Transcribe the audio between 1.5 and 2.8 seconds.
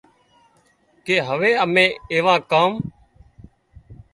امين ايوون ڪام